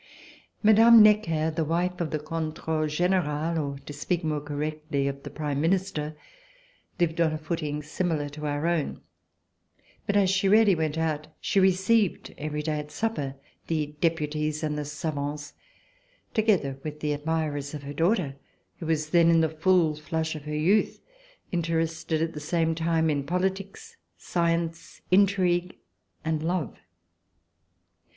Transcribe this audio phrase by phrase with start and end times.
[0.63, 0.99] Mme.
[0.99, 5.61] Necker, the wife of the Co7itrdle Ghieral, or to speak more correctly, of the Prime
[5.61, 6.17] Minister,
[6.99, 8.99] lived on a footing similar to our own.
[10.07, 13.35] But as she rarely went out, she received every day at supper
[13.67, 15.53] the Deputies and the savants,
[16.33, 18.37] together with the admirers of her daughter,
[18.79, 20.99] who was then in the full flush of her youth.
[21.51, 25.03] Interested at the same time in politics, science.
[25.11, 25.77] Intrigue
[26.25, 26.79] and love.